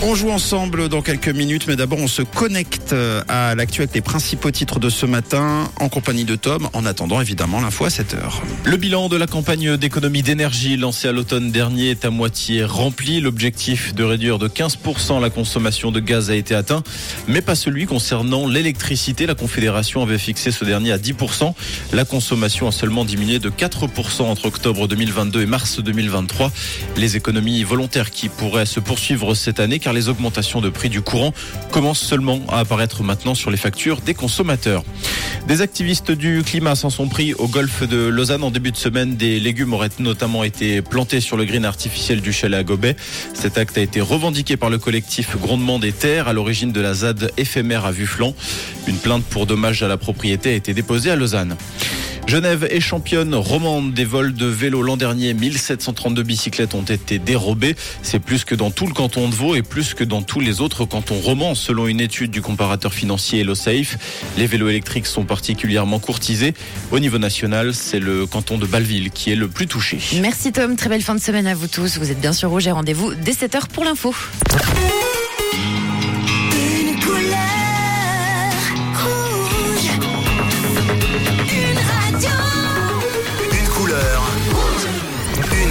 On 0.00 0.14
joue 0.14 0.30
ensemble 0.30 0.88
dans 0.88 1.02
quelques 1.02 1.28
minutes, 1.28 1.66
mais 1.66 1.74
d'abord 1.74 1.98
on 1.98 2.06
se 2.06 2.22
connecte 2.22 2.92
euh, 2.92 3.20
à 3.26 3.56
l'actu 3.56 3.80
avec 3.80 3.92
les 3.96 4.00
principaux 4.00 4.52
titres 4.52 4.78
de 4.78 4.90
ce 4.90 5.06
matin 5.06 5.68
en 5.80 5.88
compagnie 5.88 6.24
de 6.24 6.36
Tom, 6.36 6.68
en 6.72 6.86
attendant 6.86 7.20
évidemment 7.20 7.60
l'info 7.60 7.84
à 7.84 7.90
7 7.90 8.14
heures. 8.14 8.40
Le 8.64 8.76
bilan 8.76 9.08
de 9.08 9.16
la 9.16 9.26
campagne 9.26 9.76
d'économie 9.76 10.22
d'énergie 10.22 10.76
lancée 10.76 11.08
à 11.08 11.12
l'automne 11.12 11.50
dernier 11.50 11.90
est 11.90 12.04
à 12.04 12.10
moitié 12.10 12.64
rempli. 12.64 13.20
L'objectif 13.20 13.92
de 13.92 14.04
réduire 14.04 14.38
de 14.38 14.46
15% 14.46 15.20
la 15.20 15.30
consommation 15.30 15.90
de 15.90 15.98
gaz 15.98 16.30
a 16.30 16.36
été 16.36 16.54
atteint, 16.54 16.84
mais 17.26 17.40
pas 17.40 17.56
celui 17.56 17.86
concernant 17.86 18.46
l'électricité. 18.46 19.26
La 19.26 19.34
Confédération 19.34 20.00
avait 20.04 20.18
fixé 20.18 20.52
ce 20.52 20.64
dernier 20.64 20.92
à 20.92 20.98
10%. 20.98 21.54
La 21.92 22.04
consommation 22.04 22.68
a 22.68 22.72
seulement 22.72 23.04
diminué 23.04 23.40
de 23.40 23.50
4% 23.50 24.22
entre 24.22 24.46
octobre 24.46 24.86
2022 24.86 25.42
et 25.42 25.46
mars 25.46 25.80
2023. 25.80 26.52
Les 26.96 27.16
économies 27.16 27.64
volontaires 27.64 28.12
qui 28.12 28.28
pourraient 28.28 28.64
se 28.64 28.78
poursuivre 28.78 29.34
cette 29.34 29.58
année 29.58 29.80
les 29.92 30.08
augmentations 30.08 30.60
de 30.60 30.68
prix 30.68 30.88
du 30.88 31.00
courant 31.00 31.32
commencent 31.70 32.00
seulement 32.00 32.40
à 32.48 32.58
apparaître 32.58 33.02
maintenant 33.02 33.34
sur 33.34 33.50
les 33.50 33.56
factures 33.56 34.00
des 34.00 34.14
consommateurs. 34.14 34.84
Des 35.46 35.62
activistes 35.62 36.12
du 36.12 36.42
climat 36.44 36.74
s'en 36.74 36.90
sont 36.90 37.08
pris 37.08 37.34
au 37.34 37.48
golfe 37.48 37.82
de 37.82 38.06
Lausanne 38.06 38.42
en 38.42 38.50
début 38.50 38.70
de 38.70 38.76
semaine. 38.76 39.16
Des 39.16 39.40
légumes 39.40 39.72
auraient 39.72 39.88
notamment 39.98 40.44
été 40.44 40.82
plantés 40.82 41.20
sur 41.20 41.36
le 41.36 41.44
green 41.44 41.64
artificiel 41.64 42.20
du 42.20 42.32
chalet 42.32 42.60
à 42.60 42.64
Gobet. 42.64 42.96
Cet 43.34 43.56
acte 43.56 43.78
a 43.78 43.80
été 43.80 44.00
revendiqué 44.00 44.56
par 44.56 44.70
le 44.70 44.78
collectif 44.78 45.36
Grondement 45.38 45.78
des 45.78 45.92
Terres 45.92 46.28
à 46.28 46.32
l'origine 46.32 46.72
de 46.72 46.80
la 46.80 46.94
ZAD 46.94 47.32
éphémère 47.36 47.84
à 47.84 47.92
Vufflan. 47.92 48.34
Une 48.86 48.98
plainte 48.98 49.24
pour 49.24 49.46
dommage 49.46 49.82
à 49.82 49.88
la 49.88 49.96
propriété 49.96 50.50
a 50.50 50.54
été 50.54 50.74
déposée 50.74 51.10
à 51.10 51.16
Lausanne. 51.16 51.56
Genève 52.28 52.68
est 52.70 52.80
championne 52.80 53.34
romande 53.34 53.94
des 53.94 54.04
vols 54.04 54.34
de 54.34 54.44
vélo. 54.44 54.82
L'an 54.82 54.98
dernier, 54.98 55.32
1732 55.32 56.22
bicyclettes 56.22 56.74
ont 56.74 56.82
été 56.82 57.18
dérobées. 57.18 57.74
C'est 58.02 58.18
plus 58.18 58.44
que 58.44 58.54
dans 58.54 58.70
tout 58.70 58.86
le 58.86 58.92
canton 58.92 59.30
de 59.30 59.34
Vaud 59.34 59.54
et 59.54 59.62
plus 59.62 59.94
que 59.94 60.04
dans 60.04 60.20
tous 60.20 60.38
les 60.38 60.60
autres 60.60 60.84
cantons 60.84 61.18
romans, 61.20 61.54
selon 61.54 61.86
une 61.86 62.02
étude 62.02 62.30
du 62.30 62.42
comparateur 62.42 62.92
financier 62.92 63.40
HelloSafe. 63.40 63.96
Les 64.36 64.46
vélos 64.46 64.68
électriques 64.68 65.06
sont 65.06 65.24
particulièrement 65.24 66.00
courtisés. 66.00 66.52
Au 66.92 67.00
niveau 67.00 67.16
national, 67.16 67.72
c'est 67.72 67.98
le 67.98 68.26
canton 68.26 68.58
de 68.58 68.66
Balleville 68.66 69.10
qui 69.10 69.32
est 69.32 69.36
le 69.36 69.48
plus 69.48 69.66
touché. 69.66 69.98
Merci 70.20 70.52
Tom, 70.52 70.76
très 70.76 70.90
belle 70.90 71.00
fin 71.00 71.14
de 71.14 71.20
semaine 71.22 71.46
à 71.46 71.54
vous 71.54 71.66
tous. 71.66 71.96
Vous 71.96 72.10
êtes 72.10 72.20
bien 72.20 72.34
sûr 72.34 72.50
rouge 72.50 72.66
et 72.66 72.72
rendez-vous 72.72 73.14
dès 73.14 73.32
7h 73.32 73.68
pour 73.72 73.84
l'info. 73.86 74.14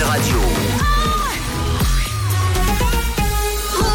Radio. 0.08 0.67